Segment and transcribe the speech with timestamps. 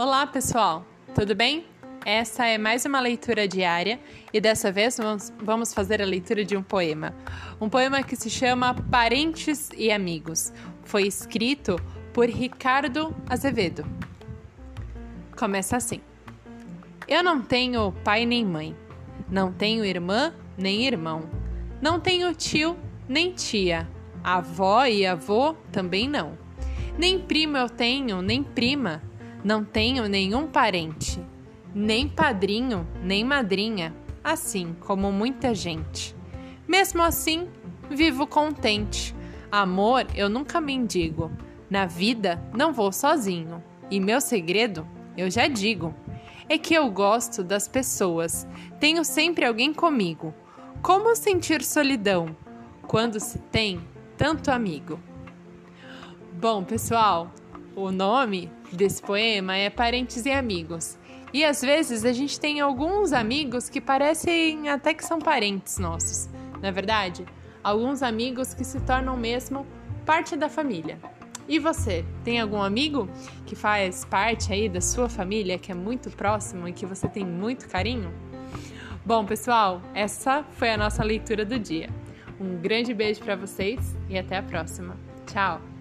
[0.00, 0.86] Olá, pessoal!
[1.12, 1.66] Tudo bem?
[2.06, 3.98] Essa é mais uma leitura diária
[4.32, 4.96] e dessa vez
[5.42, 7.12] vamos fazer a leitura de um poema.
[7.60, 10.52] Um poema que se chama Parentes e Amigos.
[10.84, 11.74] Foi escrito
[12.12, 13.84] por Ricardo Azevedo.
[15.36, 16.00] Começa assim:
[17.08, 18.76] Eu não tenho pai nem mãe,
[19.28, 21.28] não tenho irmã nem irmão,
[21.82, 22.78] não tenho tio
[23.08, 23.88] nem tia,
[24.22, 26.38] avó e avô também não.
[26.96, 29.02] Nem primo eu tenho, nem prima
[29.44, 31.20] não tenho nenhum parente,
[31.74, 36.14] nem padrinho, nem madrinha, assim como muita gente.
[36.66, 37.48] Mesmo assim,
[37.90, 39.14] vivo contente.
[39.50, 41.30] Amor eu nunca mendigo.
[41.70, 43.62] Na vida não vou sozinho.
[43.90, 45.94] E meu segredo, eu já digo,
[46.48, 48.46] é que eu gosto das pessoas.
[48.80, 50.34] Tenho sempre alguém comigo.
[50.82, 52.36] Como sentir solidão
[52.86, 53.80] quando se tem
[54.16, 55.00] tanto amigo?
[56.32, 57.30] Bom, pessoal,
[57.78, 60.98] o nome desse poema é Parentes e Amigos.
[61.32, 66.28] E às vezes a gente tem alguns amigos que parecem até que são parentes nossos,
[66.60, 67.24] não é verdade?
[67.62, 69.66] Alguns amigos que se tornam mesmo
[70.04, 70.98] parte da família.
[71.46, 73.08] E você, tem algum amigo
[73.46, 77.24] que faz parte aí da sua família, que é muito próximo e que você tem
[77.24, 78.12] muito carinho?
[79.04, 81.88] Bom, pessoal, essa foi a nossa leitura do dia.
[82.38, 84.96] Um grande beijo para vocês e até a próxima.
[85.26, 85.77] Tchau!